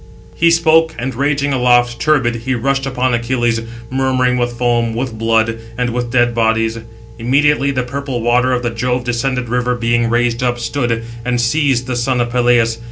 He 0.33 0.49
spoke, 0.49 0.95
and 0.97 1.13
raging 1.13 1.53
aloft, 1.53 1.99
turbid, 2.01 2.37
he 2.37 2.55
rushed 2.55 2.87
upon 2.87 3.13
Achilles, 3.13 3.61
murmuring 3.91 4.35
with 4.39 4.53
foam, 4.57 4.95
with 4.95 5.15
blood, 5.15 5.59
and 5.77 5.91
with 5.91 6.09
dead 6.09 6.33
bodies. 6.33 6.79
Immediately 7.19 7.69
the 7.69 7.83
purple 7.83 8.19
water 8.19 8.51
of 8.51 8.63
the 8.63 8.71
Jove 8.71 9.03
descended 9.03 9.47
river 9.47 9.75
being 9.75 10.09
raised 10.09 10.41
up, 10.41 10.57
stood, 10.57 11.03
and 11.23 11.39
seized 11.39 11.85
the 11.85 11.95
son 11.95 12.19
of 12.19 12.31
Peleus. 12.31 12.79